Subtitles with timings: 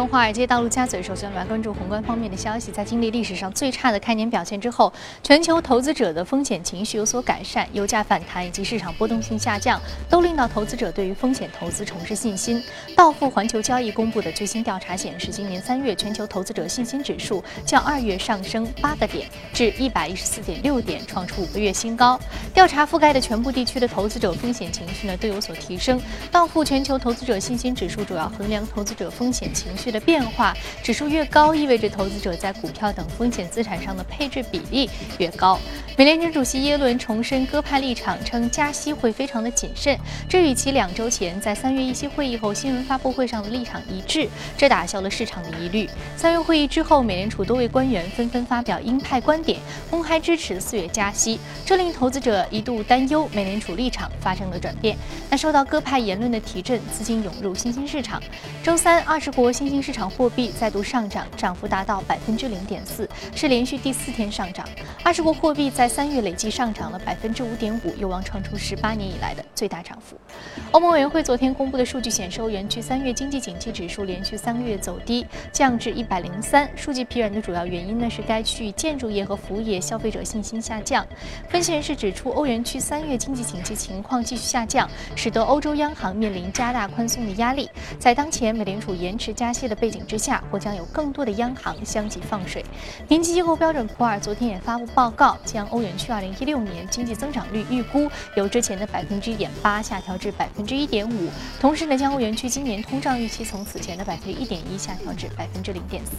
[0.00, 2.72] 从华尔街到陆家嘴，首先来关注宏观方面的消息。
[2.72, 4.90] 在经历历史上最差的开年表现之后，
[5.22, 9.78] 全球投资者的风险情绪有所改善，油价反弹以及市场波动性下降，
[10.08, 12.64] 都令到投资者对于风险投资重拾信心。
[12.96, 22.18] 道富环球交易公布的最新调查显示，今年三月全球投资者信心指数较二月上升八个点，至一百一十四点六点，创出五个月新高。
[22.54, 26.00] 调查覆盖的全部地区的投资者风险情绪呢都有所提升。
[26.32, 29.89] 道富全球投资者信心指数主要衡量投资者风险情绪。
[29.90, 35.58] 的变化指数越高，意味着投资者在股票等风险资产上的配置比例越高。
[35.96, 44.26] 美联储主席耶伦重申鸽派立场，称加息会非常的谨慎，这与其两周前在三月议息会议后新闻发布会上的立场一致，
[44.56, 45.88] 这打消了市场的疑虑。
[46.16, 49.58] 三月会议之后，美联储多位官员纷纷发表鹰派观点，
[49.90, 54.96] 公开支持四月加息，这令投资者一度担忧美联储立场发生了转变。
[55.28, 58.22] 那受到鸽派言论的提振，资金涌入新兴市场。
[58.62, 64.66] 周三，二十国新兴市场货币再度上涨，涨幅达到百分之零点四，是连续第四天上涨。
[65.02, 70.16] 二十国货币在三月累计上涨了百分之五点五，有望创出十八年以来的最大涨幅。
[70.72, 76.68] 欧盟委员会昨天公布的数据显示，欧元区三月经济景气指数连续三个月走低，降至一百零三。
[76.76, 81.06] 数据疲软的主要原因呢是该区域建筑业和服务业消费者信心下降。
[81.48, 87.68] 分析人士指出，欧元区三月经济景气情况继续下降，使得欧洲央行面临加大宽松的压力。
[87.98, 92.62] 在当前美联储延迟加息的背景之下，或将有更多的央行相继放水。
[93.08, 106.12] 评级机构标准普尔昨天也发布报告，将欧元区2016年经济增长率预估由之前的百分之一点八下调至百分之一点五，同时呢，将欧元区今年通胀预期从此前的百分之一点一下调至百分之零点四。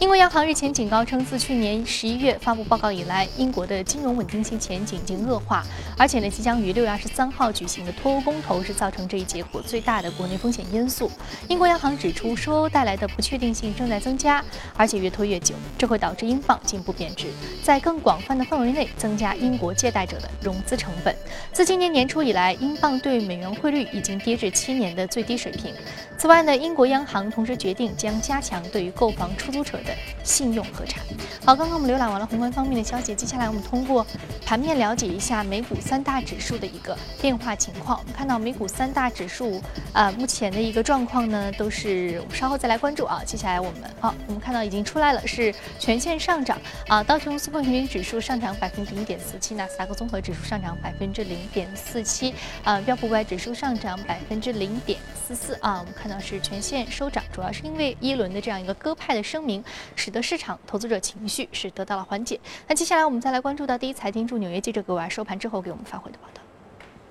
[0.00, 11.10] 英国央行日前警告称，自去年十一月发布报告以来，英国的金融稳定性前景已经恶化，而且呢，即将于六月二十三号举行的脱欧公投是造成这一结果最大的国内风险因素。
[11.48, 14.42] 英国央行指出，脱欧带来的不确定性正在增加，
[14.76, 17.26] 而且越拖越久，这会导致英镑进一步贬值，
[17.64, 21.12] 在更广泛的范围内增加英国借贷者的融资成本。
[21.52, 25.74] 自今年年初以来，英镑对美元汇率已经跌至七年的最低水平。
[26.16, 29.76] 此外呢，英国央行同时决定将加强对于购房出租车。
[29.88, 31.00] 的信用核查。
[31.44, 34.06] 好，刚刚我们浏览完了宏观方面的消息，接下来我们通过
[34.44, 37.98] 盘面了解一下美股三大指数的一个变化情况。
[37.98, 39.62] 我们看到美股三大指数
[39.94, 43.22] 啊，目前的一个状况呢，都是稍后再来关注啊。
[43.24, 47.02] 接下来我们好，我们看到已经出来了，是全线上涨啊。
[47.02, 55.78] 道琼斯工业平均指数上涨百分之零点四七，纳斯达克综合指数上涨百分之零点四七啊，标普五百指数上涨百分之零点四四啊。
[55.78, 59.64] 我们看到是全线收涨，主要是因为一轮的这样一个鸽派的声明。
[59.94, 62.38] 使得市场投资者情绪是得到了缓解。
[62.66, 66.42] 那接下来我们再来关注到第一财经驻纽约记者葛娃收盘之后给我们发回的报道。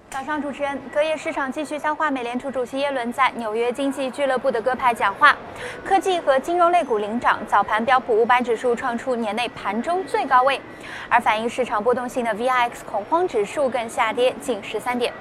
[0.10, 5.38] 早上，主持人，隔夜市场继续消化美联储主席耶伦在纽约经济俱乐部的鸽派讲话，
[5.84, 10.62] 科技和金融类股领涨，早盘标普五百指数创出年内盘中最高位，
[11.10, 15.14] 而反映市场波动性的 VIX 恐慌指数更下跌近十三点。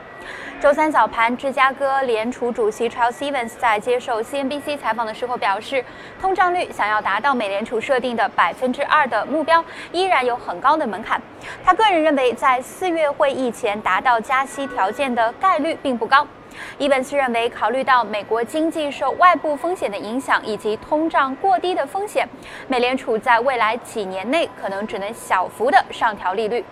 [0.58, 5.84] 周三早盘，芝加哥联储主席 Charles Evans 在接受 CNBC 采访的时候表示，
[6.18, 9.62] 通胀率想要达到美联储设定的百分之二的目标，
[9.92, 11.20] 依然有很高的门槛。
[11.62, 16.26] 他个人认为，在四月会议前达到加息条件的概率并不高。
[16.78, 22.26] 伊本斯认为，考虑到美国经济受外部风险的影响以及通胀过低的风险，
[22.66, 26.64] 美联储在未来几年内可能只能小幅的上调利率。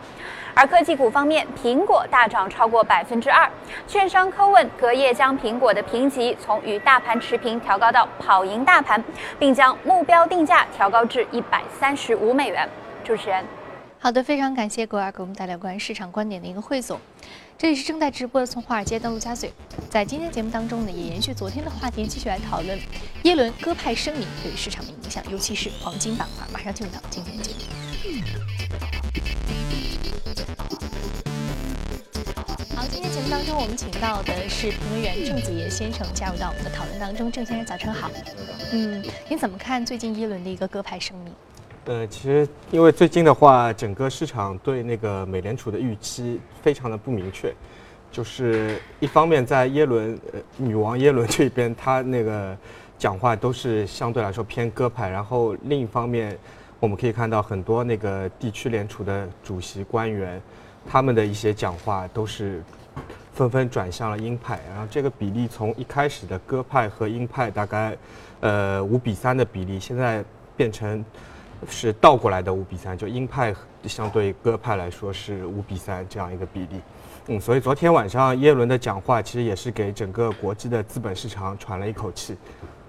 [0.54, 3.50] 而科技股方面，苹果大涨超过百分之二，
[3.88, 9.02] 券商科问隔夜将苹果的评级从与大盘持平调高到跑赢大盘，
[9.38, 12.68] 并将目标定价调高至一百三十五美元。
[13.02, 13.44] 主持人，
[13.98, 17.00] 好的，非常感谢各位给我们带来关于市场观点的一个汇总。
[17.58, 19.52] 这里是正在直播的，从华尔街到陆家嘴，
[19.90, 22.78] 在今天节目当中呢，也延续昨天的话题，继续来讨论
[23.24, 26.46] 耶伦鸽派声明对市场的影响，尤其是黄金板块。
[26.52, 28.53] 马上进入到今天的节目。
[32.94, 37.30] 今天节目当中，我们请到的是评论员郑子业先生加入到我们的讨论当中。
[37.30, 38.08] 郑先生，早晨好。
[38.72, 41.34] 嗯，你怎么看最近耶伦的一个鸽派声明？
[41.86, 47.52] 呃，其实因为最近的话，整个市场对那个美联储的预期非常的不明确，
[48.12, 52.56] 就是一方面在耶伦呃女王耶伦这边，她那个
[52.96, 56.38] 讲话都是相对来说偏鸽派，然后另一方面。
[56.80, 60.38] 我们可以看到很多那个地区联储的主席官员，
[60.88, 62.62] 他们的一些讲话都是
[63.32, 67.96] 纷纷转向了鹰派，然后这个比例从一开始的鸽派和鹰派大概
[68.40, 70.24] 呃五比三的比例，现在
[70.56, 71.04] 变成
[71.68, 73.54] 是倒过来的五比三，就鹰派
[73.84, 76.80] 相对鸽派来说是五比三这样一个比例。
[77.26, 82.36] 嗯，所以昨天晚上耶伦的讲话其实也是给整个国际的资本市场喘了一口气。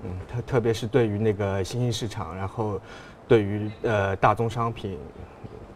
[0.04, 2.80] 嗯，特特别是对于那个新兴市场，然后
[3.28, 5.00] 对于呃大宗商品，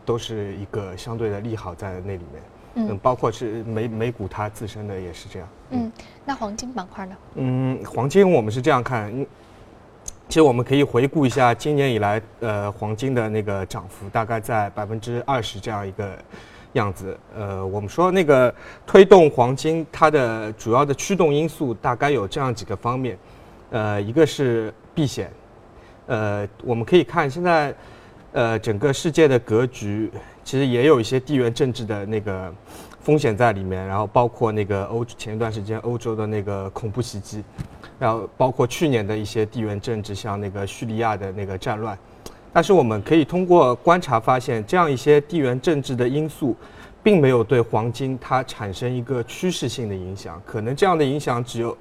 [0.09, 2.41] 都是一个相对的利好在那里面。
[2.73, 5.47] 嗯，包括是美美股它自身的也是这样。
[5.69, 5.91] 嗯，
[6.25, 7.15] 那黄金板块呢？
[7.35, 9.11] 嗯，黄金我们是这样看，
[10.27, 16.17] 其实我们可以回顾一下今年以来，呃，黄金的那个涨幅大概在百分之二十这样一个
[16.73, 17.17] 样子。
[17.35, 18.53] 呃，我们说那个
[18.85, 23.17] 推动黄金它的主要的驱动因素大概有这样几个方面，
[23.71, 25.31] 呃，一个是避险，
[26.05, 27.73] 呃，我们可以看现在，
[28.31, 30.11] 呃，整个世界的格局
[30.43, 32.53] 其实也有一些地缘政治的那个
[33.01, 37.43] 风险在里面，然后包括那个欧前一段时间欧洲的那个恐怖袭击。
[37.97, 41.97] 然后包括去年的一些地缘政治，像那个叙利亚的那个战乱，
[42.53, 46.55] 但是我们可以通过观察发现，这样一些地缘政治的因素，
[47.03, 51.77] 并没有对黄金它产生一个趋势性的影响，可能这样的影响只有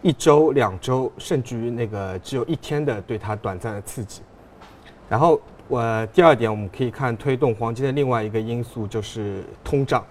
[0.00, 4.22] 一周、两周，甚至于那个只有一天的对它短暂的刺激。
[5.06, 10.04] 然后我第二点，我们可以看推动黄金的另外一个因素就是通胀，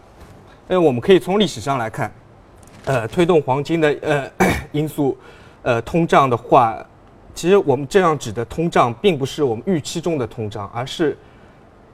[0.70, 2.12] 因为我们可以从历史上来看，
[2.86, 4.32] 呃，推动黄金的呃
[4.72, 5.18] 因素。
[5.64, 6.78] 呃，通胀的话，
[7.36, 11.18] 其实我们这样指的通胀，并不是我们预期中的通胀，而是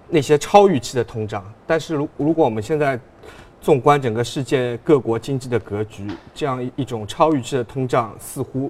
[0.09, 1.43] 那些超预期的通胀。
[1.65, 2.99] 但是，如如果我们现在
[3.59, 8.69] 纵观整个世界各国经济的格局，这样一种超预期的通胀，似乎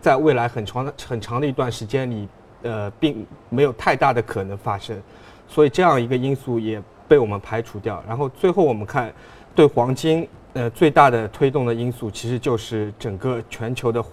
[0.00, 2.28] 在未来很长的很长的一段时间里，
[2.66, 5.00] 呃，并没有太大的可能发生。
[5.48, 8.02] 所以，这样一个因素也被我们排除掉。
[8.06, 9.12] 然后，最后我们看
[9.54, 14.04] 对黄金呃最大的推动的因素，其实就是整个全球的。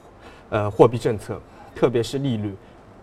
[0.50, 1.42] 呃，货币政策，
[1.74, 2.54] 特别是利率，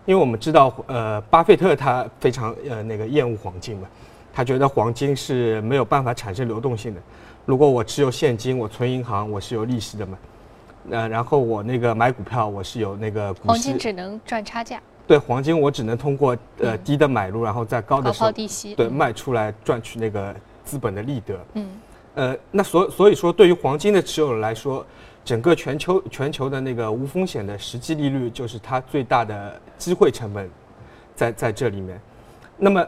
[0.05, 3.89] 因为我们知道，呃，巴菲特他非常呃那个厌恶黄金嘛，
[4.33, 7.01] 他觉得黄金是没有办法产生流动性的。
[7.45, 10.17] 如果我持有现金，我存银行，我是有利息的嘛。
[10.91, 14.81] 呃，然后我那个买股票，我是有那个黄金只能赚差价。
[15.11, 18.31] 对，黄金我只能通过呃低的买入，然后在高的时候
[18.77, 21.37] 对卖出来赚取那个资本的利得。
[21.55, 21.67] 嗯。
[22.15, 24.85] 呃，那所所以说，对于黄金的持有人来说。
[25.23, 30.49] 整个全球全球的那个无风险的实际利率，就是它最大的机会成本，
[31.15, 32.01] 在在这里面。
[32.57, 32.83] 那么，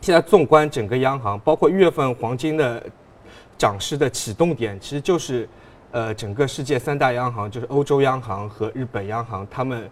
[0.00, 2.82] 现在纵观整个央行，包括一月份黄金的
[3.58, 5.46] 涨势的启动点，其实就是
[5.90, 9.86] 呃整个世界三大央行，就是欧洲央行和日本央行，他们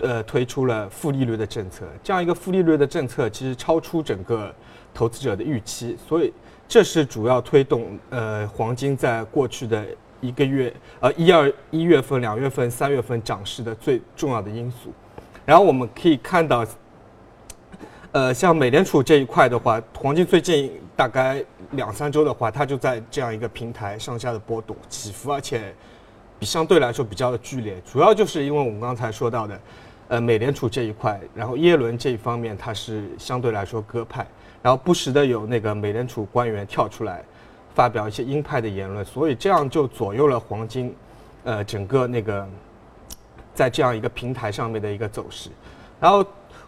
[0.00, 1.86] 呃推出了负利率的政策。
[2.02, 4.54] 这样一个负利率的政策，其实超出整个
[4.92, 6.32] 投资者的预期，所以
[6.68, 9.84] 这是主要推动呃黄金在过去的。
[10.22, 10.70] 一个月，
[11.00, 14.92] 呃，一二一月份、两月份、三月份涨势的最重要的因素。
[15.46, 16.62] 然后我们可以看到，
[18.12, 25.74] 呃，像美联储这一块的话，黄金最近大概两三周的话，它就在这样一个平台上下的波动起伏，而且
[26.38, 27.80] 比相对来说比较的剧烈。
[27.90, 29.58] 主要就是因为我们刚才说到的，
[30.10, 34.26] 呃，美联储这一块，然后耶伦这一方面，它是相对来说鸽派，
[34.60, 37.24] 然后不时的有那个美联储官员跳出来。
[37.72, 40.92] 发表一些鹰派的言论，所以这样就左右了黄金，
[41.44, 42.46] 呃，整个那个
[43.54, 45.48] 在这样一个平台上面的一个走势。
[46.00, 46.22] 然后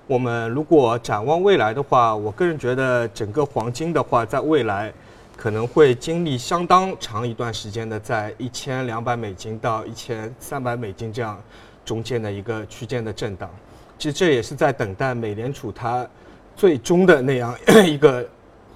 [0.07, 4.93] 我们如果展望未来的话，我个人觉得整个黄金的话，在未来
[5.37, 11.37] 可能会经历相当长一段时间的，在一千两百美金到一千三百美金这样
[11.85, 13.51] 中间的一个区间的震荡。
[13.99, 16.09] 其实这也是在等待美联储它
[16.57, 18.29] 最终的那样 一个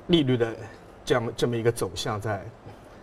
[0.06, 0.54] 利率的。
[1.08, 2.44] 这样这么一个走向，在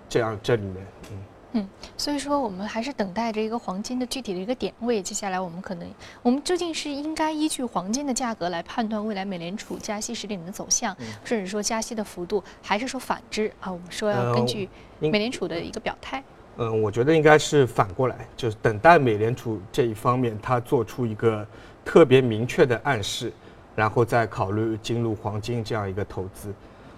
[0.10, 1.17] 这样这里面，嗯
[1.53, 5.01] 嗯，所以说我们还是等待着一个黄金的具体的一个点位。
[5.01, 5.88] 接下来我们可能，
[6.22, 10.93] 我们究竟是应该依据黄金的价格来判断未来美联储加息时点的走向，
[11.24, 13.72] 甚至说加息的幅度，还是说反之啊？
[13.72, 14.67] 我们说要根据
[15.00, 16.22] 美联储的一个表态。
[16.57, 21.45] 嗯，我觉得应该是反过来，就是等待美联储这一方面，它做出一个
[21.83, 23.33] 特别明确的暗示，
[23.75, 26.53] 然后再考虑进入黄金这样一个投资。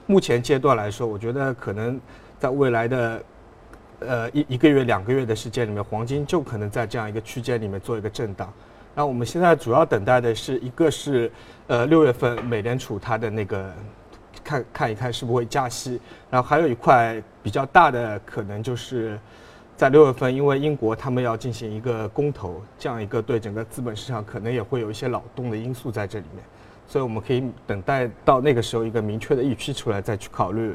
[0.08, 2.00] 目前阶段来说，我觉得可能
[2.38, 3.24] 在未来的
[4.00, 8.52] 呃一一个月、两个月的时间里面，黄金就可能在这样一个区间里面做一个震荡。
[8.94, 11.32] 那我们现在主要等待的是一个是
[11.68, 13.74] 呃六月份美联储它的那个
[14.44, 19.20] 看看一看是不会加息，然后还有一块比较大的可能就是
[19.78, 26.44] 在六月份，因为英国他们要进行一个公投，这样一个对整个资本市场可能也会有一些扰动的因素在这里面。
[26.88, 30.74] 所以我们可以等待到那个时候一个明确的预期出来，再去考虑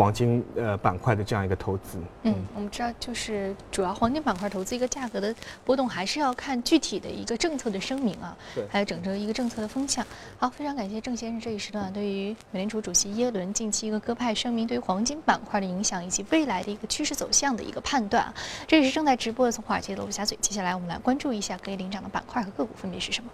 [0.00, 1.98] 黄金呃板块的这样一个投资。
[2.22, 10.02] 嗯，我们知道就是主要黄金板块投资一个价格的波动，还是要看具体的一个政策的声明啊，对，还有整个一个政策的风向。
[10.38, 18.32] 好，非常感谢郑先生这一时段对于美联储主席耶伦近期一个鸽派声明对于黄金板块的影响，以及未来的一个趋势走向的一个判断。
[18.66, 20.34] 这也是正在直播的从华尔街的陆家嘴。
[20.40, 23.30] 接下来我们来关注一下可以领涨的板块和个股分别是什么。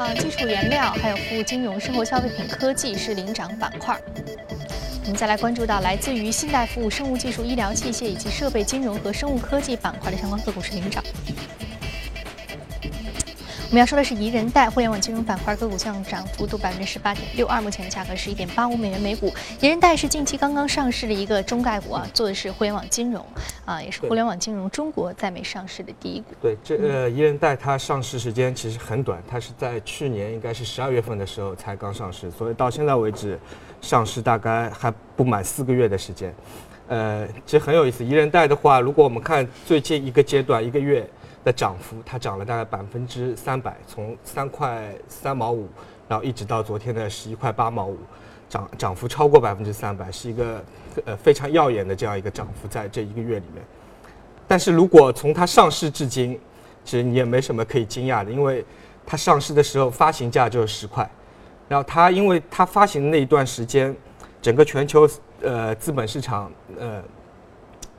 [0.00, 3.94] 啊，基础原料、还有服务金融、生活消费品、科技是领涨板块。
[5.02, 11.04] 我们再来关注到来自于信贷服务、生物技术、医疗器械以及设备金融和生物科技板块的相关个股是领涨。
[13.70, 19.32] 我们要说的是宜人贷互联网金融板块个股上涨幅度百分之十八点六二，目前的价格是一点八五美元每股。
[19.60, 23.24] 宜人贷是近期刚刚上市的一个中概股啊，做的是互联网金融
[23.64, 26.34] 啊，也是互联网金融中国在美上市的第一股。
[26.42, 33.38] 对，这呃宜人贷它上市时间其实很短，它是在去年应该是十二月份的时候才刚上市，所以到现在为止
[33.80, 36.34] 上市大概还不满四个月的时间。
[36.88, 41.08] 呃，其实很有意思，宜人贷的话，如果我们看最近一个阶段一个月。
[41.44, 45.68] 的涨幅，它涨了大概百分之三百，从三块三毛五，
[46.06, 47.96] 然后一直到昨天的十一块八毛五，
[48.48, 50.62] 涨涨幅超过百分之三百，是一个
[51.06, 53.64] 呃非常耀眼的这样一个涨幅，在这一个月里面。
[54.46, 56.38] 但是如果从它上市至今，
[56.84, 58.64] 其实你也没什么可以惊讶的，因为
[59.06, 61.08] 它上市的时候发行价就是十块，
[61.68, 63.96] 然后它因为它发行的那一段时间，
[64.42, 65.08] 整个全球
[65.42, 67.02] 呃资本市场呃。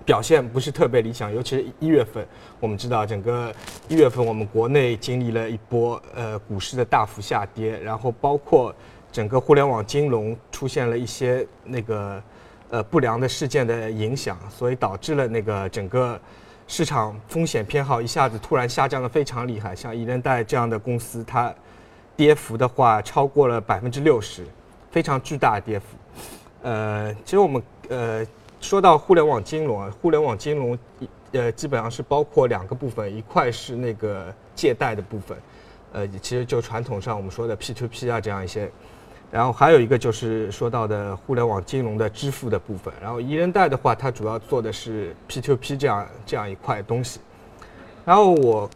[0.05, 2.25] 表现不是特别理想，尤其是一月份，
[2.59, 3.53] 我们知道整个
[3.87, 8.73] 一月份我们国内经历了一波呃股市的大幅下跌，然后包括
[9.11, 12.23] 整个互联网金融出现了一些那个
[12.69, 16.19] 呃不良的事件的影响，所以导致了那个整个
[16.67, 21.53] 市场风险偏好一下子突然下降的非常厉害，像宜人贷这样的公司，它
[22.15, 24.45] 跌幅的话超过了百分之六十，
[24.89, 25.85] 非常巨大的跌幅。
[26.63, 28.25] 呃，其实我们呃。
[28.61, 30.77] 说到互联网金融啊，互联网金融，
[31.31, 35.37] 呃，基本上是包括两个部分，一块是那个借贷的部分，
[35.93, 38.71] 呃，其实就传统上我们说的 P to P 啊这样一些，
[39.31, 47.19] 然后还有一个就是说到的互联网金融的支付的部分，然后宜人贷的话，它主要做的是 P to P 这样这样一块东西，
[48.05, 48.69] 然后我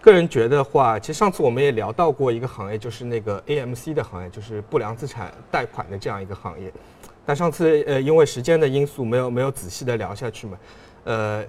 [0.00, 6.72] 个人觉得话，其实上次我们也聊到过一个行业，就是那个 AMC 的行业，就是不良资产贷款的这样一个行业。
[7.24, 10.58] 但上次呃，因为时间的因素，没有没有仔细的聊下去嘛。
[11.04, 11.44] 呃，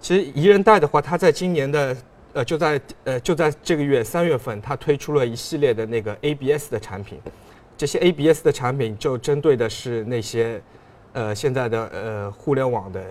[0.00, 1.96] 其实宜人贷的话，它在今年的
[2.34, 7.18] 呃，就在呃，就在这个月三月份，它推出了一系列的那个 ABS 的产品。
[7.76, 10.60] 这些 ABS 的产品就针对的是那些
[11.14, 13.02] 呃现在的呃互联网的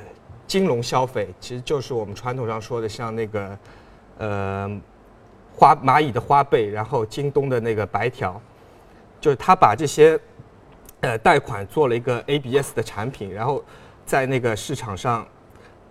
[0.45, 3.57] 金融消费，其实就是我们传统上说的像那个
[4.19, 4.81] 呃
[5.57, 8.39] 花蚂蚁的花呗，然后京东的那个白条，
[9.19, 10.19] 就是它把这些。
[11.01, 13.63] 呃，贷款做了一个 ABS 的产品，然后
[14.05, 15.27] 在那个市场上，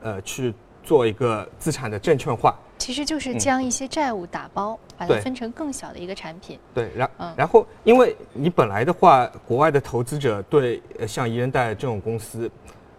[0.02, 2.56] 呃，去做一个资产的证券化。
[2.78, 6.58] 其实就是将一些债务打包，把它分成更小的一个产品。
[6.72, 12.50] 对，然然后，因为你本来的话，国外的投资者对像宜人贷这种公司，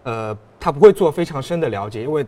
[0.04, 2.24] 呃，他不会做非常深的了解，因为，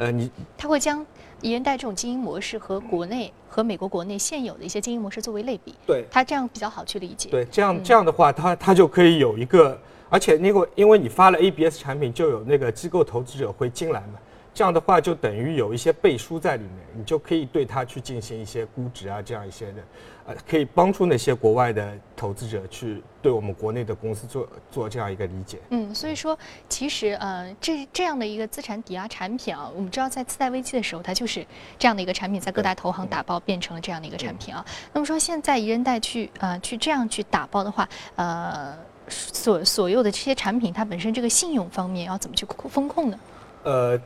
[0.00, 1.06] 呃，你他会将。
[1.42, 7.30] 宜人贷这种经营模式和国内和美国国内现有的一些经营模式作为类比，对他这样比较好去理解。
[7.30, 9.80] 对，这样这样的话，他他就可以有一个，
[10.10, 14.18] 而且那个因为你发了 ABS 产品，就有那个机构投资者会进来嘛。
[14.52, 19.82] 这样的话，就等于有一些背书在里面，你就可以对它去进行一些估值啊，这样一些的，
[20.26, 25.58] 呃，可以帮助那些国外的投资者去对我们国内的公司做做这样一个理解。
[25.70, 26.36] 嗯，所以说，
[26.68, 31.46] 其实呃，这这样的一个资产抵押产品啊，我们知道在次贷危机的时候，它就是
[31.78, 34.66] 这样的一个产品，在各大投行打包变成了这样的一个产品啊。
[34.92, 38.76] 那么说，现在宜人贷去呃去这样去打包的话，呃，
[39.08, 43.20] 所所有的这些产品，它本身这个信用方面要怎么去风控呢？
[43.62, 44.00] 呃，嗯，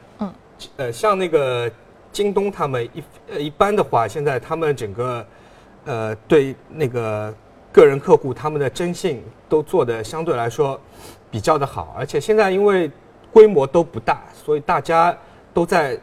[0.76, 1.70] 呃，像那个
[2.12, 3.02] 京东他们一
[3.32, 5.26] 呃一般的话，现在他们整个
[5.84, 7.34] 呃对那个
[7.72, 10.80] 个人客户他们的征信都做的相对来说
[11.30, 12.90] 比较的好，而且现在因为
[13.32, 15.16] 规模都不大，所以大家
[15.52, 15.98] 都在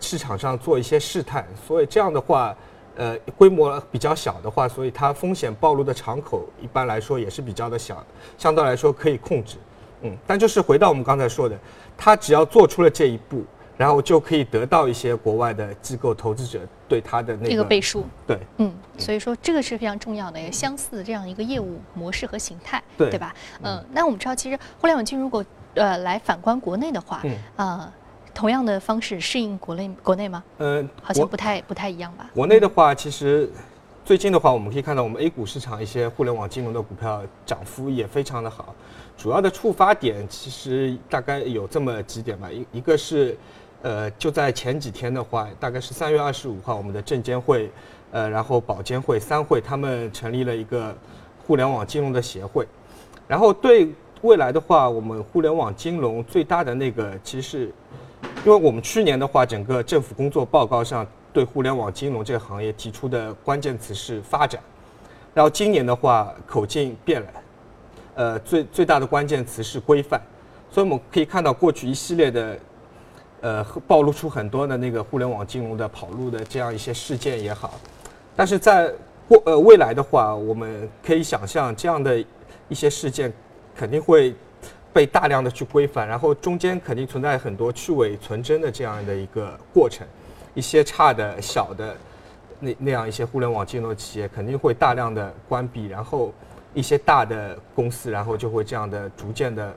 [0.00, 2.54] 市场上做一些试探，所以这样的话，
[2.96, 8.04] 呃，规模比较小的话，所以它风险暴露的敞口一般来说也是比较的小，
[8.36, 9.56] 相对来说可以控制。
[10.02, 11.58] 嗯，但就是回到我们刚才说的。
[11.96, 13.42] 他只要做出了这一步，
[13.76, 18.04] 然后就可以得到一些国外的机构投资者对它的那个背书。
[18.26, 23.34] 对，嗯，所以说这个是非常重要的，相似的这样一个业务模式和形态，对对吧？
[23.62, 27.22] 嗯，那我们知道，其实互联网金融如果呃来反观国内的话，
[27.56, 27.92] 啊，
[28.32, 30.42] 同样的方式适应国内国内吗？
[30.58, 32.30] 嗯，好像不太不太一样吧。
[32.34, 33.50] 国内的话，其实
[34.04, 38.74] 最近的话，我们可以看到我们 A 股市场一些互联网金融的股票涨幅也非常的好。
[39.16, 43.38] 主要的触发点其实大概有这么几点吧，一一个是，
[43.84, 47.70] 呃，就在前几天的话，大概是三月二十五号，我们的证监会，
[48.12, 50.96] 呃，然后保监会三会他们成立了一个
[51.46, 52.66] 互联网金融的协会，
[53.28, 57.74] 然后对未来的话，我们互联网金融最大的那个其实是，
[58.46, 64.58] 因为我们去年的话，整个政府工作报告上对互联网金融这个行业提出的关键词是发展，
[65.34, 67.28] 然后今年的话口径变了。
[68.14, 70.18] 呃，最最大的关键词是规范，
[70.70, 72.58] 所以我们可以看到过去一系列的，
[73.44, 77.78] 呃，暴露出很多的那个互联网金融的跑路的这样一些事件也好，
[78.34, 78.90] 但是在
[79.28, 82.24] 过呃未来的话，我们可以想象这样的
[82.70, 83.30] 一些事件
[83.76, 84.34] 肯定会
[84.94, 90.06] 被大量的去规范，然后中间肯定存在很多去伪存真的这样的一个过程，
[90.54, 91.94] 一些差的小的
[92.58, 96.32] 那那样一些互联网金融企业肯定会大量的关闭，然后。
[96.76, 99.72] 一些大的公司，然后就会这样的逐渐的，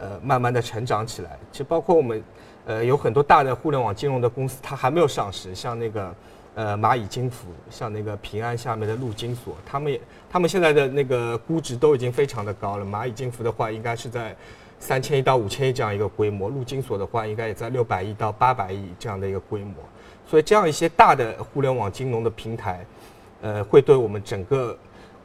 [0.00, 1.38] 呃，慢慢的成长起来。
[1.52, 2.24] 其实包括我们，
[2.64, 6.14] 呃，有很多大的互联网金融的公司，它还没有上市，像那个，
[6.54, 12.84] 呃，蚂蚁金服，像那个平安下面的陆金所，他们也，他们现在的那个估值都已经非常的高了。
[12.84, 14.34] 蚂蚁金服的话，应该是在
[14.78, 19.74] 三千亿到五千亿这样一个规模，陆金所的话，应该也在六百亿到八百亿这样的一个规模。
[20.26, 22.86] 所以这样一些大的互联网金融的平台，
[23.42, 24.76] 呃，会对我们整个。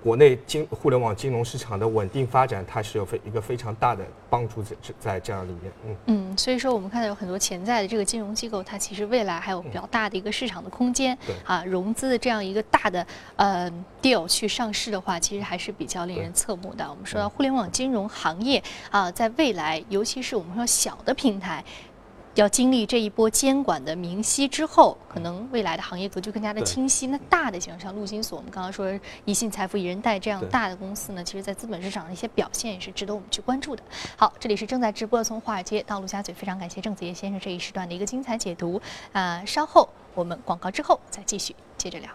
[0.05, 13.67] 国内金互联网金融市场的稳定发展，它是有非一个非常大的帮助在在这样里面，嗯嗯，所以说我们看到有很多潜在的这个金融机构，它其实未来还有比较大的一个市场的空间，对啊，融资的这样一个大的呃
[13.99, 16.87] deal 去上市的话，其实还是比较令人侧目的。
[16.87, 21.65] 我们说到互联网金融行业啊，在未来，尤其是我们说小的平台。
[22.35, 27.07] 要经历这一波监管的明晰之后，可能未来的行业格局更加的清晰。
[27.07, 28.87] 那大的像像陆金所，我们刚刚说
[29.23, 33.81] 宜信财富、宜人贷这样大的公司呢，其实在资本市场的一些表现也是值得我们去关注的。
[34.17, 38.81] 好，这里是正在直播的从华尔街到陆家嘴，非常感谢郑子叶先生这一时段的一个精彩解读。
[39.13, 42.09] 啊，稍后我们广告之后再继续接着聊。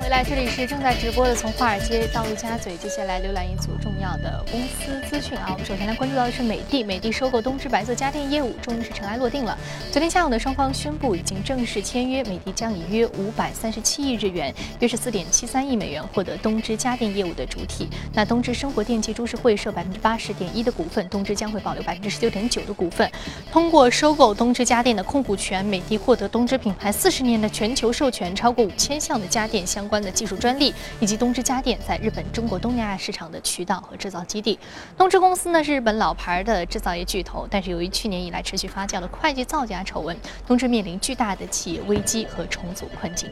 [0.00, 2.76] 回来，这里是正在直播的，从华尔街到陆家嘴。
[2.76, 5.50] 接下来浏览一组重要的公司资讯啊。
[5.52, 9.56] 我们首先来关注到的是美的，美的收购东芝白色家电业务终于是尘埃落定了。
[9.92, 17.88] 昨天下午呢，双方宣布已经正式签约，美的将以约五百三十七亿日元，约是四点七三亿美元获得东芝家电业务的主体。
[18.12, 23.08] 那东芝生活电器株式会设百分之八十点一的股份，东芝将会保留百分之十九点九的股份。
[23.52, 34.58] 通过收购东芝家电的控股权，美的获得东芝品牌四十年的全球授权，超过五千项的家电相关的技术专利，以及东芝家电在日本、中国、东南亚市场的渠道和制造基地。
[34.96, 43.30] 东芝公司呢是日本老牌的制造业巨头，但是由于去年以来持续发酵的会计造假丑闻，东芝面临巨大的企业危机和重组困境。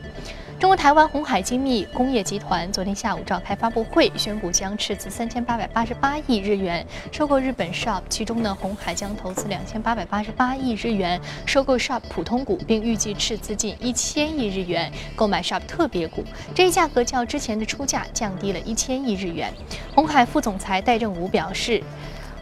[0.59, 16.25] 中国台湾红海精密工业集团昨天下午召开发布会，宣布将斥资三千八百八十八亿日元收购日本 Sharp，其中呢红海将投资两千八百八十八亿日元收购 Sharp 普通股，并预计斥资近一千亿日元元购买 Shop 特别股。
[16.55, 19.53] 这一价格较之前的出价降低了一千亿日元。
[19.95, 21.83] 红海副总裁戴正武表示。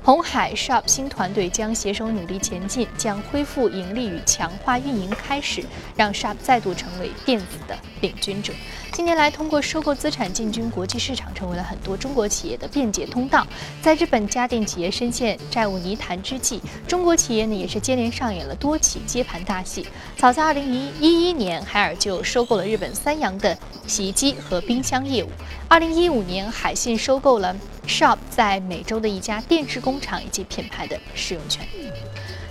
[0.03, 5.65] 红海 Shop 新团队将携手努力前进，将恢复盈利与强化运营开始，
[5.97, 8.53] 让 Shop 再度成为电子的领军者。
[8.97, 13.47] 近年来，通过收购资产进军国际市场，成为了很多中国企业的便捷通道。
[13.83, 19.87] 在日本家电企业深陷债务泥潭之际，中国企业呢也是接连上演了多起接盘大戏。
[20.17, 23.55] 早在2011年，海尔就收购了日本三洋的
[23.87, 25.29] 洗衣机和冰箱业务。
[25.69, 27.55] 2015年，海信收购了。
[27.87, 31.69] Shop 在美洲的一家电视工厂以及品牌的使用权。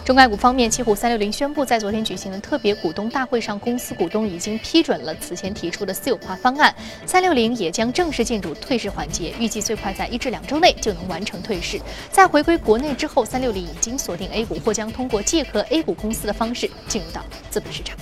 [0.06, 6.72] 中概股方面，奇虎三六零宣布，在昨天举行的特别股东大会上，公司股东已经批准了此前提出的私有化方案，
[7.08, 11.82] 三六零也将正式进入退市环节，预计最快在一至两周内就能完成退市。
[12.12, 17.98] 在回归国内之后，三六零已经锁定 A 股，或将通过借壳 A 股公司的方式进入到资本市场。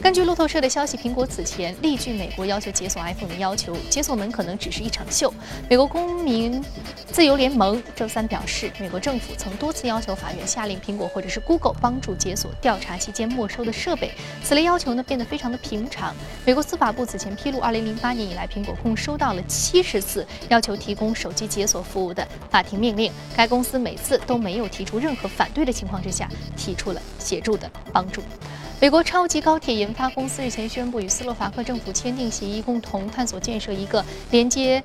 [0.00, 5.32] 根据路透社的消息，苹果此前力拒美国要求解锁 iPhone 的要求，解锁门可能只是一场秀。
[5.68, 6.64] 美国公民
[7.10, 14.12] 自由联盟周三表示，美国政府曾多次要求法院下令苹果或者是 Google 帮助解锁调查期间没收的设备，
[14.44, 16.14] 此类要求呢变得非常的平常。
[16.46, 28.22] 美国司法部此前披露，2008年以来，苹果共收到了70次要求提供手机解锁服务的法庭命令，该公司每次都没有提出任何反对的情况之下，提出了协助的帮助。
[28.80, 34.80] 美国超级高铁研发公司日前宣布，与斯洛伐克政府签订协议，共同探索建设一个连接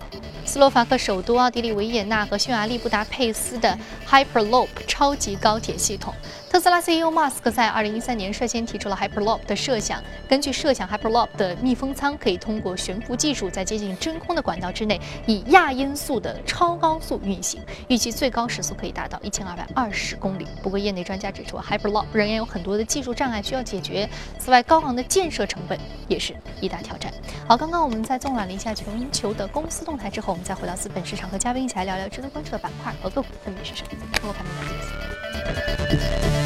[0.45, 3.77] 斯洛伐克首都奥地利维也纳和匈牙利布达佩斯的
[4.09, 6.11] Hyperloop 超级高铁系统。
[6.53, 9.99] 特斯拉 CEO 马斯克在2013年率先提出了 Hyperloop 的设想。
[10.29, 20.45] 根据设想，Hyperloop 的密封舱可以通过悬浮技术，在接近真空的管道之内，以亚音速的超高速运行，预计最高时速可以达到1220公里。
[20.61, 24.07] 不过，业内专家指出，Hyperloop 仍然有很多的技术障碍需要解决。
[24.37, 25.75] 此外，高昂的建设成本
[26.07, 27.11] 也是一大挑战。
[27.47, 33.89] 好，刚刚我们在纵览了一下全球的公司动态之后，我们再回到资本市场，和嘉宾一起来聊聊值得关注的板块和个股分别是什么。
[34.13, 34.61] 通过盘面的
[35.79, 36.42] 我们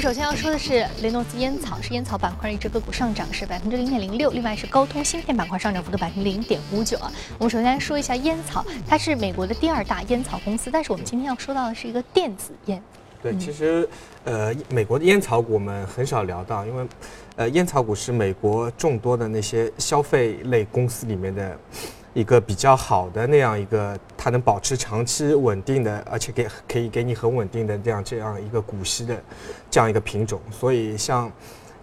[0.00, 7.10] 首先要说的是雷诺兹烟草，是烟草板块一只个股上涨是百分之零点零六，另外是高通芯片板块上涨幅度百分之零点五九啊。
[7.38, 12.80] 我们首先来说一下烟草，它是美国的第二大烟草公司，但是我们今天要说到的是一个电子烟。
[13.20, 13.88] 对，其实
[14.22, 16.86] 呃，美国的烟草股我们很少聊到，因为
[17.34, 21.58] 呃，烟草股是美国众多的那些消费类公司里面的。
[22.14, 23.94] 一个比较好的那样一个，
[24.26, 29.16] 它能保持长期稳定的，而且给可以给你很稳定的这样这样一个股息的
[29.70, 31.30] 这样一个品种，所以像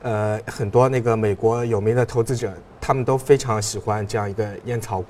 [0.01, 5.07] 呃很多那个美国有名的投资者，他们都非常喜欢这样一个烟草股。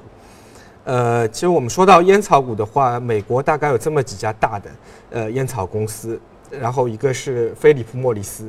[0.83, 4.69] 呃，其实我们说到烟草股的话，美国大概有这么几家大的
[5.09, 8.47] 呃烟草公司，然后一个是飞利浦莫里斯，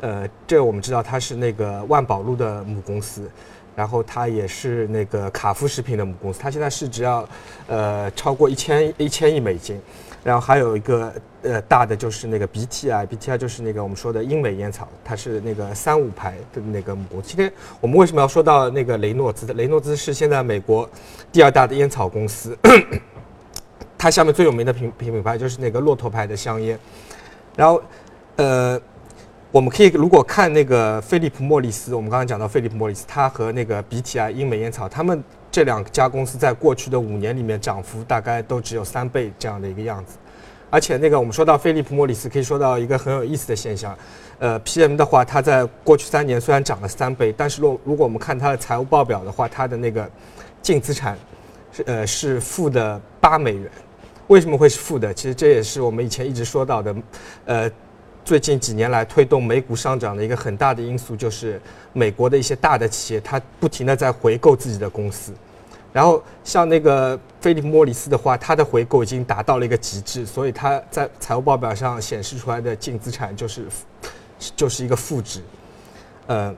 [0.00, 3.30] 呃，这我们知道它是那个万宝路的母公司。
[3.76, 7.28] 然后它也是那个卡夫食品的母公司，它现在市值要，
[7.66, 9.80] 呃，超过一千一千亿美金。
[10.22, 17.28] 然后还有一个呃大的就是那个 BTI，BTI 就是那个我们说的英美烟草，它是那个三五牌的那个母公司。
[17.28, 19.52] 今天我们为什么要说到那个雷诺兹？
[19.52, 20.88] 雷诺兹是现在美国
[21.30, 22.56] 第二大的烟草公司，
[23.98, 26.78] 它下面最有名的品品牌就是那个骆驼牌的香烟。
[27.54, 27.82] 然后，
[28.36, 28.80] 呃。
[29.54, 40.16] 我们可以如果看那个菲利普莫里斯，我们刚刚讲到菲利普莫里斯，它和那个 BTI 英美烟草，他们这两家公司在过去的五年里面涨幅大概都只有三倍这样的一个样子。
[40.70, 43.96] 而且那个我们说到菲利普莫里斯，可以说到一个很有意思的现象，
[44.40, 50.10] 呃，PM 的话，它在过去三年虽然涨了三倍，但是若如果我们看它的财务报表的话，它的那个
[50.62, 51.16] 净资产
[51.70, 53.70] 是呃是负的八美元。
[54.26, 55.14] 为什么会是负的？
[55.14, 56.96] 其实这也是我们以前一直说到的，
[57.44, 57.70] 呃。
[58.24, 61.60] 最近几年来推动美股上涨的一个很大的因素，就是
[61.92, 65.32] 美国的一些大的企业，它不停的在回购自己的公司。
[65.92, 73.66] 然后像那个菲利普莫里斯的话，它的回购已经达到了一个极致，所以它在财务报表上显示出来的净资产就是
[74.56, 75.42] 就是一个负值。
[76.26, 76.52] 呃，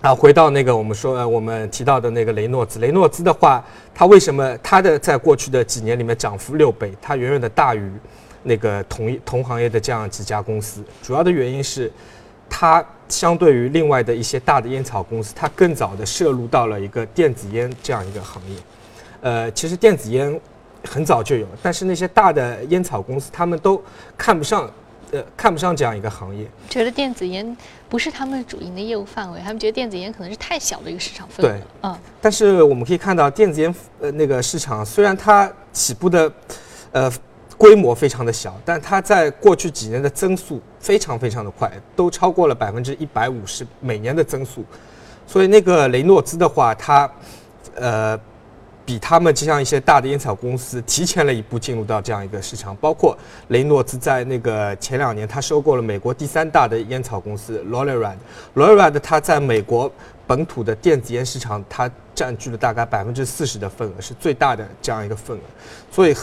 [0.00, 3.62] 啊，回到那个我们说呃我们提到的那个雷诺兹，雷诺兹的话，
[3.94, 7.92] 它为什么它的在过去的几年里面涨幅六倍，它远远的大于。
[8.46, 11.92] 那个同同行业的这样几家公司，主要的原因是，
[12.48, 18.56] 它相对于另外的一些大的烟草公司，它更早的涉入到了一个电子烟这样一个行业。
[19.20, 20.40] 呃，其实电子烟
[20.88, 23.82] 很早就有，但是那些大的烟草公司他们都
[24.16, 24.70] 看不上，
[25.10, 26.46] 呃，看不上这样一个行业。
[26.68, 27.56] 觉得电子烟
[27.88, 31.48] 不是他们主营的业务范围，他们觉得电子烟可能是太小的一个市场份额。
[31.48, 31.98] 对，嗯。
[32.20, 36.32] 但是我们可以看到，电子烟呃那个市场虽然它起步的，
[36.92, 37.12] 呃。
[37.58, 44.62] 规模非常的小，但它在过去几年的增速非常非常的快，都超过了百分之一百五十每年的增速。
[45.26, 47.10] 所以那个雷诺兹的话，它
[47.74, 48.18] 呃
[48.84, 52.76] 比他们就像一些大的烟草公司提前了一步进入到这样一个市场。
[52.76, 53.16] 包括
[53.48, 58.18] 雷诺兹在那个前两年，他收购了美国第三大的烟草公司 l o r e r a d
[58.54, 59.90] l o r e r a d 它在美国
[60.26, 65.40] 本土的电子烟市场，它占据了大概百分之四十的份额，是最大的这样一个份额。
[65.90, 66.14] 所以。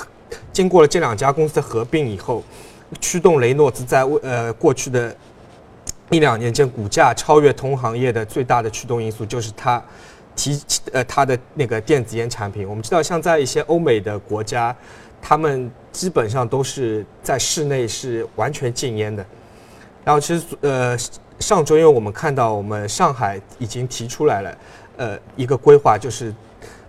[0.51, 2.43] 经过了这两家公司的合并以后，
[2.99, 5.15] 驱动雷诺兹在呃过去的
[6.09, 9.83] 一两年间股价超越同行业的最大的驱动因素，就是它
[10.35, 12.67] 提呃它的那个电子烟产品。
[12.67, 14.75] 我们知道，像在一些欧美的国家，
[15.21, 19.25] 他们基本上都是在室内是完全禁烟的。
[20.03, 20.97] 然后其实呃
[21.39, 24.57] 上周，因为我们看到我们上海已经提出来了
[24.97, 26.33] 呃一个规划，就是。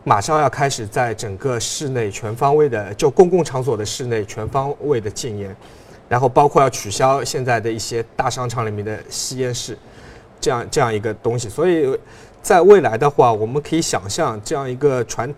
[0.06, 5.56] 马上要开始在整个室内全方位的，就公共场所的室内全方位的禁烟，
[6.10, 9.78] 然后包括要取消现在的一些大商场里面的吸烟室，
[10.38, 11.48] 这样这样一个东西。
[11.48, 11.98] 所以，
[12.42, 15.34] 在未来的话，我们可以想象这样一个传，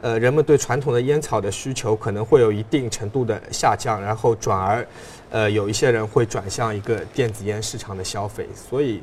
[0.00, 4.86] 呃，人们对传统的烟草的需求可能会有一定程度的下降，然后转而，
[5.28, 8.48] 呃，有一些人会转向一个电子烟市场的消费。
[8.54, 9.02] 所以，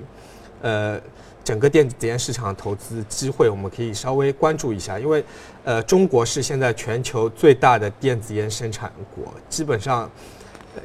[0.64, 1.00] 呃。
[1.46, 5.24] 整个电子烟市场投资机会，我们可以稍微关注一下，因为，
[5.64, 10.10] 呃，中国是现在全球最大的电子烟生产国，基本上，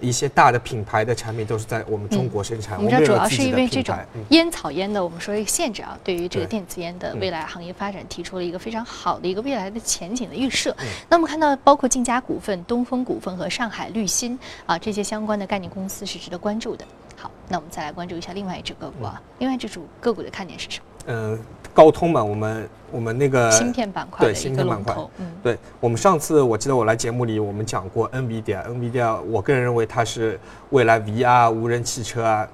[0.00, 2.76] 一些大的品牌的产品都是在我们中国生产。
[2.76, 10.70] 我们知道主要是因为这种嗯烟草烟的我们说一个限制啊，对于这个电子烟的嗯未来行业发展提出了一个非常好的一个未来的前景的预设。
[10.80, 16.84] 嗯那我们看到包括晋佳股份、东风股份和上海绿芯啊这些相关的概念公司是值得关注的。
[17.16, 20.84] 好，那我们再来关注一下另外一只个股啊，另外这组个股的看点是什么？
[21.06, 21.38] 嗯、
[21.72, 30.38] 高通嘛，我们我们那个芯片板块对芯片板块，嗯，对我们上次我记得我来节目里我们讲过 NVIDIA，NVIDIA 我个人认为它是
[30.70, 32.48] 未来 VR、无人汽车啊、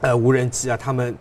[0.00, 1.16] 呃无人机啊，他们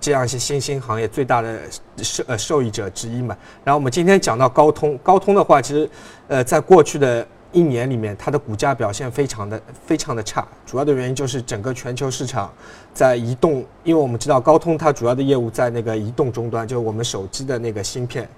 [0.00, 1.58] 这样一些新兴行业最大的
[1.98, 3.36] 受呃受益者之一嘛。
[3.64, 5.88] 然后我们今天讲到高通，高通的话，其实
[6.28, 12.52] 呃在过去的一年里面，它的股价表现非常的非常的差，主要的原因就是整个全球市场
[12.92, 18.28] 在移动，因为我们知道高通它主要的业务在那个移动终端，就是我们手机的那个芯片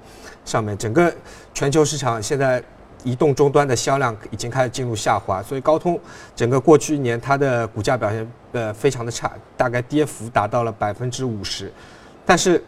[0.45, 1.13] 上面，整个
[1.53, 2.63] 全球市场现在
[3.03, 5.99] 移动终端的销量已经开始进入下滑，所以高通
[6.37, 11.73] 整个过去一年它的股价表现呃非常的差，大概跌幅达到了百分之五十，
[12.25, 12.63] 但是。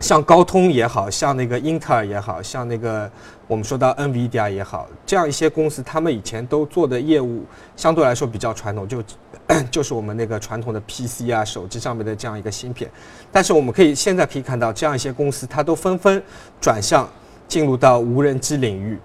[0.00, 3.10] 像高通也好像那个英特尔也好像那个
[3.48, 7.44] 我们说到 NVIDIA 也好，这样一些公司，他们以前都做的业务
[7.76, 9.02] 相对来说比较传统，就
[9.70, 12.88] 就是我们那个传统的 PC 啊、手机上面的这样一个芯片。
[13.32, 16.22] 但是我们可以现在可以看到，这样一些公司，它都纷纷
[16.60, 17.08] 转向
[17.48, 18.98] 进入到无人机领域。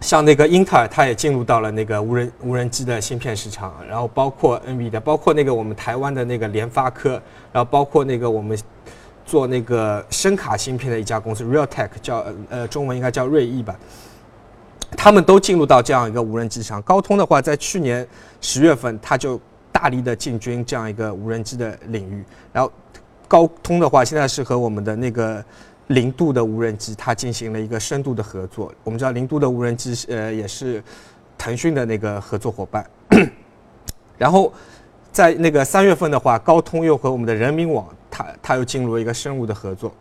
[0.00, 7.20] 像那个英特尔，它也进入到了那个无人无人机的芯片市场，然后包括 NVIDIA，包括那个我们台湾的那个联发科，
[7.52, 8.58] 然后包括那个我们
[9.24, 13.78] 做那个声卡芯片的一家公司 Realtek，叫呃中文应该叫瑞意吧，
[14.96, 16.82] 他们都进入到这样一个无人机上。
[16.82, 18.06] 高通的话，在去年
[18.40, 22.24] 十月份，它就大力的进军这样一个无人机的领域。
[22.52, 22.72] 然后
[23.28, 25.44] 高通的话，现在是和我们的那个
[25.88, 28.72] 零度的无人机，它进行了一个深度的合作。
[28.82, 30.82] 我们知道零度的无人机，呃，也是
[31.38, 32.84] 腾讯的那个合作伙伴。
[34.18, 34.52] 然后
[35.12, 39.92] 在那个三月份的话，高通又和我们的人民网，它它又进入了一个深入的合作。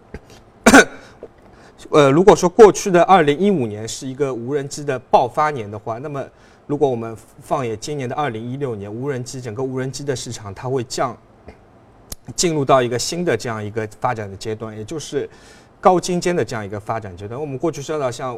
[1.90, 6.24] 呃，如果说过去的二零一五年是一个无人机的爆发年的话，那么
[6.68, 11.18] 如果我们放眼今年的二零一六年，无人机整个无人机的市场它会降
[12.36, 15.28] 进入到一个新的这样一个发展的阶段，也就是
[15.82, 17.40] 高精尖的这样一个发展阶段。
[17.40, 18.38] 我们过去说到像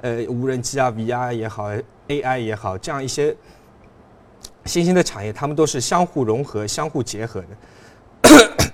[0.00, 1.72] 呃无人机啊、VR 也好、
[2.06, 3.34] AI 也好，这样一些
[4.64, 8.70] 新兴的产业，它们都是相互融合、相互结合的。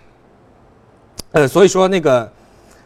[1.33, 2.33] 呃，所以说那个。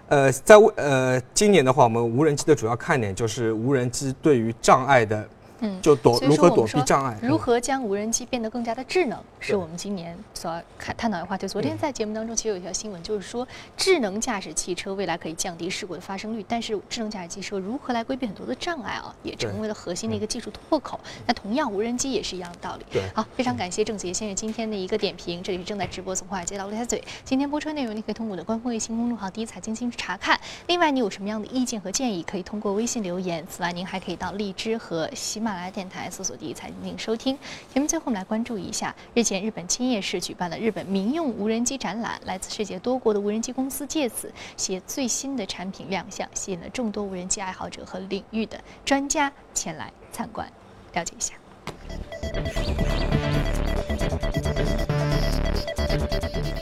[0.08, 5.26] 呃，在呃今年的话，我们无人机的主要看点就是无人机对于障碍的，
[5.62, 11.48] 嗯就躲如何躲避障碍，如嗯何将无人机变得更加的智能，是我们今年所要看探讨的话题。
[11.48, 13.46] 昨天嗯在节目当中，其实有一条新闻，就是说
[13.76, 21.00] 智能驾驶汽车未来可以降低事故的发生率，但是智能驾驶汽车如何来规避很多的障碍啊，也成为了核心的一个技术突破口。
[21.26, 22.84] 那同样，无人机也是一样的道理。
[22.90, 25.42] 对好，非常感谢郑杰先生今天的一个点评。
[25.42, 30.38] 这里是正在直播从华尔街到陆家嘴，今天播出的内容你可以通过我的官方微信公众号“第一财经进行”查看。
[30.66, 33.46] 另外，你有什么样的意见和建议，可以通过微信留言。
[33.48, 37.36] 此外，您还可以到荔枝和喜马拉雅电台搜索“第一财经”进收听。
[37.72, 50.50] 节目最后，我们来关注一下，日前日本青叶市举办了日本民用无人机展览，来自世界多国的无人机公司借此携最新的产品亮相，吸引了众多无人机爱好者和领域的专家前来参观，
[50.94, 51.34] 了解一下。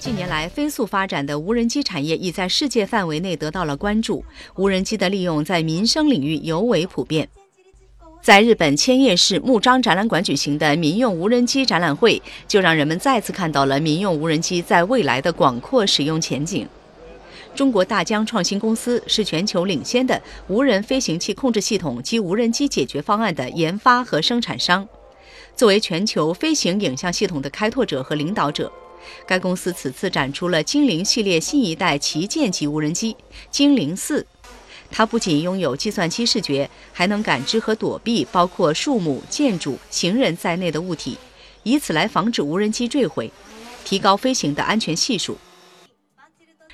[0.00, 4.24] 近年来，飞速发展的无人机产业已在世界范围内得到了关注，
[4.57, 7.29] 无人机的利用在民生领域尤为普遍。
[8.22, 16.68] 在日本千叶市木章展览馆举行的民用无人机展览会，就让人们再次看到了民用无人机在未来的广阔使用前景。
[17.54, 24.87] 中国大疆创新公司是全球领先的无人飞行器控制系统及无人机解决方案的研发和生产商。
[25.56, 28.70] 作为全球飞行影像系统的开拓者和领导者，
[29.26, 33.16] 该公司此次展出了精灵系列新一代旗舰级无人机
[33.50, 34.26] “精灵四”。
[34.90, 41.16] 它不仅拥有计算机视觉，还能感知和躲避包括树木、建筑、行人在内的物体，
[41.62, 43.31] 以此来防止无人机坠毁，
[43.85, 45.38] 提高飞行的安全系数。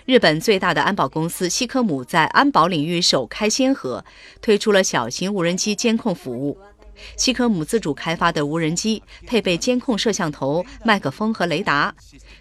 [0.06, 4.04] 日本最大的安保公司西科姆在安保领域首开先河，
[4.40, 6.56] 推出了小型无人机监控服务。
[7.16, 11.94] 西科姆自主开发的无人机配备监控摄像头、麦克风和雷达，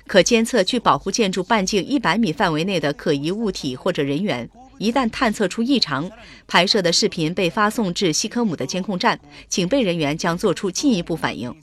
[0.08, 4.50] 可监测距保护建筑半径一百米范围内的可疑物体或者人员。
[4.78, 6.10] 一旦探测出异常，
[6.48, 11.54] 拍摄的视频被发送至西科姆的监控站，警备人员将做出进一步反应。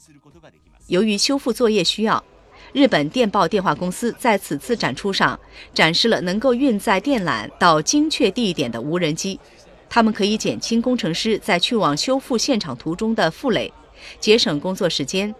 [0.86, 2.22] 由于修复作业需要，
[2.72, 5.38] 日本电报电话公司在此次展出上
[5.74, 9.38] 展示了能够运载电缆到精确地点的无人机。
[9.88, 13.70] 它们可以减轻工程师在去往修复现场途中的负累，
[14.18, 15.34] 节省工作时间。